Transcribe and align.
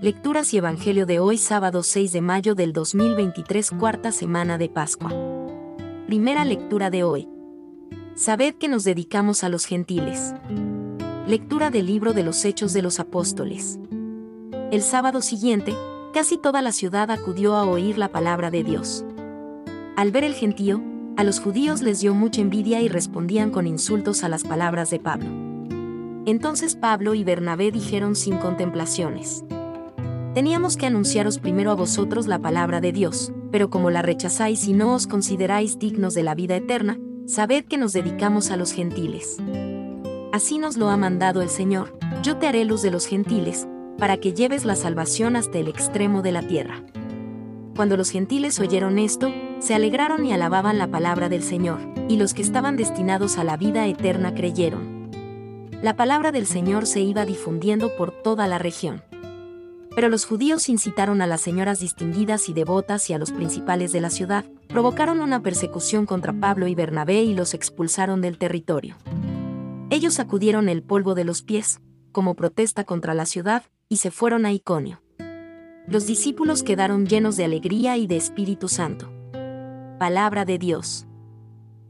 Lecturas 0.00 0.54
y 0.54 0.58
Evangelio 0.58 1.06
de 1.06 1.18
hoy 1.18 1.38
sábado 1.38 1.82
6 1.82 2.12
de 2.12 2.20
mayo 2.20 2.54
del 2.54 2.72
2023 2.72 3.72
cuarta 3.72 4.12
semana 4.12 4.56
de 4.56 4.68
Pascua. 4.68 5.12
Primera 6.06 6.44
lectura 6.44 6.88
de 6.88 7.02
hoy. 7.02 7.28
Sabed 8.14 8.54
que 8.54 8.68
nos 8.68 8.84
dedicamos 8.84 9.42
a 9.42 9.48
los 9.48 9.64
gentiles. 9.64 10.34
Lectura 11.26 11.70
del 11.70 11.86
libro 11.86 12.12
de 12.12 12.22
los 12.22 12.44
Hechos 12.44 12.72
de 12.72 12.82
los 12.82 13.00
Apóstoles. 13.00 13.80
El 14.70 14.82
sábado 14.82 15.20
siguiente, 15.20 15.74
casi 16.14 16.38
toda 16.38 16.62
la 16.62 16.70
ciudad 16.70 17.10
acudió 17.10 17.56
a 17.56 17.64
oír 17.64 17.98
la 17.98 18.12
palabra 18.12 18.52
de 18.52 18.62
Dios. 18.62 19.04
Al 19.96 20.12
ver 20.12 20.22
el 20.22 20.34
gentío, 20.34 20.80
a 21.16 21.24
los 21.24 21.40
judíos 21.40 21.82
les 21.82 21.98
dio 21.98 22.14
mucha 22.14 22.40
envidia 22.40 22.80
y 22.80 22.86
respondían 22.86 23.50
con 23.50 23.66
insultos 23.66 24.22
a 24.22 24.28
las 24.28 24.44
palabras 24.44 24.90
de 24.90 25.00
Pablo. 25.00 25.28
Entonces 26.24 26.76
Pablo 26.76 27.14
y 27.14 27.24
Bernabé 27.24 27.72
dijeron 27.72 28.14
sin 28.14 28.36
contemplaciones. 28.36 29.44
Teníamos 30.38 30.76
que 30.76 30.86
anunciaros 30.86 31.40
primero 31.40 31.72
a 31.72 31.74
vosotros 31.74 32.28
la 32.28 32.38
palabra 32.38 32.80
de 32.80 32.92
Dios, 32.92 33.32
pero 33.50 33.70
como 33.70 33.90
la 33.90 34.02
rechazáis 34.02 34.68
y 34.68 34.72
no 34.72 34.94
os 34.94 35.08
consideráis 35.08 35.80
dignos 35.80 36.14
de 36.14 36.22
la 36.22 36.36
vida 36.36 36.54
eterna, 36.54 36.96
sabed 37.26 37.64
que 37.64 37.76
nos 37.76 37.92
dedicamos 37.92 38.52
a 38.52 38.56
los 38.56 38.70
gentiles. 38.70 39.38
Así 40.32 40.58
nos 40.58 40.76
lo 40.76 40.90
ha 40.90 40.96
mandado 40.96 41.42
el 41.42 41.48
Señor, 41.48 41.98
yo 42.22 42.36
te 42.36 42.46
haré 42.46 42.64
luz 42.64 42.82
de 42.82 42.92
los 42.92 43.06
gentiles, 43.06 43.66
para 43.98 44.18
que 44.18 44.32
lleves 44.32 44.64
la 44.64 44.76
salvación 44.76 45.34
hasta 45.34 45.58
el 45.58 45.66
extremo 45.66 46.22
de 46.22 46.30
la 46.30 46.42
tierra. 46.42 46.84
Cuando 47.74 47.96
los 47.96 48.10
gentiles 48.10 48.60
oyeron 48.60 49.00
esto, 49.00 49.34
se 49.58 49.74
alegraron 49.74 50.24
y 50.24 50.32
alababan 50.32 50.78
la 50.78 50.86
palabra 50.86 51.28
del 51.28 51.42
Señor, 51.42 51.80
y 52.08 52.16
los 52.16 52.32
que 52.32 52.42
estaban 52.42 52.76
destinados 52.76 53.38
a 53.38 53.42
la 53.42 53.56
vida 53.56 53.88
eterna 53.88 54.32
creyeron. 54.36 55.10
La 55.82 55.96
palabra 55.96 56.30
del 56.30 56.46
Señor 56.46 56.86
se 56.86 57.00
iba 57.00 57.24
difundiendo 57.24 57.96
por 57.96 58.12
toda 58.12 58.46
la 58.46 58.58
región. 58.58 59.02
Pero 59.98 60.10
los 60.10 60.26
judíos 60.26 60.68
incitaron 60.68 61.22
a 61.22 61.26
las 61.26 61.40
señoras 61.40 61.80
distinguidas 61.80 62.48
y 62.48 62.52
devotas 62.52 63.10
y 63.10 63.14
a 63.14 63.18
los 63.18 63.32
principales 63.32 63.90
de 63.90 64.00
la 64.00 64.10
ciudad, 64.10 64.44
provocaron 64.68 65.20
una 65.20 65.42
persecución 65.42 66.06
contra 66.06 66.32
Pablo 66.32 66.68
y 66.68 66.76
Bernabé 66.76 67.24
y 67.24 67.34
los 67.34 67.52
expulsaron 67.52 68.20
del 68.20 68.38
territorio. 68.38 68.96
Ellos 69.90 70.14
sacudieron 70.14 70.68
el 70.68 70.84
polvo 70.84 71.16
de 71.16 71.24
los 71.24 71.42
pies, 71.42 71.80
como 72.12 72.36
protesta 72.36 72.84
contra 72.84 73.12
la 73.12 73.26
ciudad, 73.26 73.64
y 73.88 73.96
se 73.96 74.12
fueron 74.12 74.46
a 74.46 74.52
Iconio. 74.52 75.02
Los 75.88 76.06
discípulos 76.06 76.62
quedaron 76.62 77.08
llenos 77.08 77.36
de 77.36 77.46
alegría 77.46 77.96
y 77.96 78.06
de 78.06 78.18
Espíritu 78.18 78.68
Santo. 78.68 79.10
Palabra 79.98 80.44
de 80.44 80.58
Dios. 80.58 81.08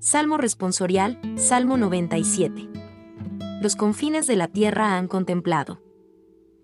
Salmo 0.00 0.38
responsorial, 0.38 1.20
Salmo 1.36 1.76
97. 1.76 2.68
Los 3.60 3.76
confines 3.76 4.26
de 4.26 4.34
la 4.34 4.48
tierra 4.48 4.96
han 4.96 5.06
contemplado 5.06 5.80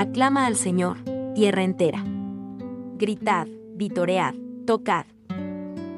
Aclama 0.00 0.46
al 0.46 0.56
Señor, 0.56 0.96
tierra 1.34 1.62
entera. 1.62 2.02
Gritad, 2.96 3.46
vitoread, 3.74 4.34
tocad. 4.66 5.04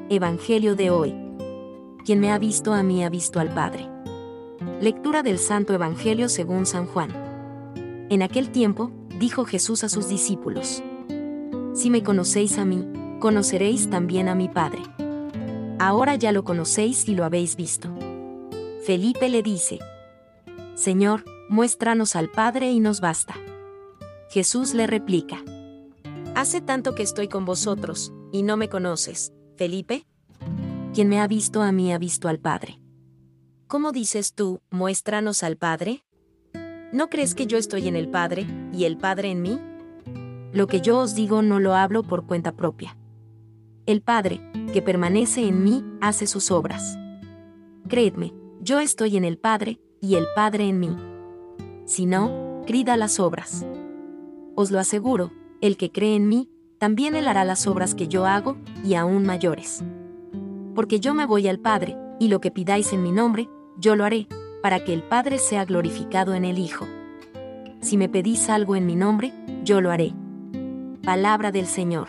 Evangelio 0.09 0.75
de 0.75 0.89
hoy. 0.89 1.15
Quien 2.03 2.19
me 2.19 2.29
ha 2.29 2.37
visto 2.37 2.73
a 2.73 2.83
mí 2.83 3.05
ha 3.05 3.09
visto 3.09 3.39
al 3.39 3.53
Padre. 3.53 3.87
Lectura 4.81 5.23
del 5.23 5.39
Santo 5.39 5.73
Evangelio 5.73 6.27
según 6.27 6.65
San 6.65 6.85
Juan. 6.85 7.11
En 8.09 8.23
aquel 8.23 8.49
tiempo, 8.49 8.91
dijo 9.21 9.45
Jesús 9.45 9.85
a 9.85 9.87
sus 9.87 10.09
discípulos. 10.09 10.83
Si 11.73 11.89
me 11.89 12.03
conocéis 12.03 12.57
a 12.57 12.65
mí, 12.65 12.85
conoceréis 13.21 13.89
también 13.89 14.27
a 14.27 14.35
mi 14.35 14.49
Padre. 14.49 14.81
Ahora 15.79 16.15
ya 16.15 16.33
lo 16.33 16.43
conocéis 16.43 17.07
y 17.07 17.15
lo 17.15 17.23
habéis 17.23 17.55
visto. 17.55 17.87
Felipe 18.85 19.29
le 19.29 19.43
dice, 19.43 19.79
Señor, 20.75 21.23
muéstranos 21.47 22.17
al 22.17 22.27
Padre 22.27 22.69
y 22.69 22.81
nos 22.81 22.99
basta. 22.99 23.35
Jesús 24.33 24.73
le 24.73 24.87
replica. 24.87 25.43
Hace 26.33 26.59
tanto 26.59 26.95
que 26.95 27.03
estoy 27.03 27.27
con 27.27 27.45
vosotros, 27.45 28.11
y 28.31 28.41
no 28.41 28.57
me 28.57 28.67
conoces, 28.67 29.31
Felipe. 29.57 30.07
Quien 30.91 31.07
me 31.07 31.21
ha 31.21 31.27
visto 31.27 31.61
a 31.61 31.71
mí 31.71 31.93
ha 31.93 31.99
visto 31.99 32.27
al 32.27 32.39
Padre. 32.39 32.79
¿Cómo 33.67 33.91
dices 33.91 34.33
tú, 34.33 34.59
muéstranos 34.71 35.43
al 35.43 35.57
Padre? 35.57 36.03
¿No 36.91 37.11
crees 37.11 37.35
que 37.35 37.45
yo 37.45 37.59
estoy 37.59 37.87
en 37.87 37.95
el 37.95 38.09
Padre, 38.09 38.47
y 38.73 38.85
el 38.85 38.97
Padre 38.97 39.29
en 39.29 39.43
mí? 39.43 39.59
Lo 40.51 40.65
que 40.65 40.81
yo 40.81 40.97
os 40.97 41.13
digo 41.13 41.43
no 41.43 41.59
lo 41.59 41.75
hablo 41.75 42.01
por 42.01 42.25
cuenta 42.25 42.53
propia. 42.53 42.97
El 43.85 44.01
Padre, 44.01 44.41
que 44.73 44.81
permanece 44.81 45.47
en 45.47 45.63
mí, 45.63 45.85
hace 46.01 46.25
sus 46.25 46.49
obras. 46.49 46.97
Creedme, 47.87 48.33
yo 48.61 48.79
estoy 48.79 49.15
en 49.15 49.25
el 49.25 49.37
Padre, 49.37 49.79
y 50.01 50.15
el 50.15 50.25
Padre 50.35 50.69
en 50.69 50.79
mí. 50.79 50.97
Si 51.85 52.07
no, 52.07 52.63
crida 52.65 52.97
las 52.97 53.19
obras 53.19 53.63
os 54.55 54.71
lo 54.71 54.79
aseguro, 54.79 55.31
el 55.61 55.77
que 55.77 55.91
cree 55.91 56.15
en 56.15 56.27
mí, 56.27 56.49
también 56.77 57.15
él 57.15 57.27
hará 57.27 57.45
las 57.45 57.67
obras 57.67 57.95
que 57.95 58.07
yo 58.07 58.25
hago, 58.25 58.57
y 58.83 58.95
aún 58.95 59.25
mayores. 59.25 59.83
Porque 60.75 60.99
yo 60.99 61.13
me 61.13 61.25
voy 61.25 61.47
al 61.47 61.59
Padre, 61.59 61.95
y 62.19 62.27
lo 62.27 62.41
que 62.41 62.51
pidáis 62.51 62.93
en 62.93 63.03
mi 63.03 63.11
nombre, 63.11 63.49
yo 63.77 63.95
lo 63.95 64.05
haré, 64.05 64.27
para 64.61 64.83
que 64.83 64.93
el 64.93 65.03
Padre 65.03 65.37
sea 65.37 65.65
glorificado 65.65 66.33
en 66.33 66.45
el 66.45 66.59
Hijo. 66.59 66.87
Si 67.81 67.97
me 67.97 68.09
pedís 68.09 68.49
algo 68.49 68.75
en 68.75 68.85
mi 68.85 68.95
nombre, 68.95 69.33
yo 69.63 69.81
lo 69.81 69.91
haré. 69.91 70.13
Palabra 71.03 71.51
del 71.51 71.67
Señor. 71.67 72.07